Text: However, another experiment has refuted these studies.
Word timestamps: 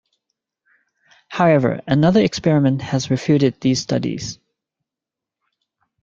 However, 1.29 1.81
another 1.85 2.23
experiment 2.23 2.81
has 2.81 3.11
refuted 3.11 3.61
these 3.61 3.83
studies. 3.83 4.39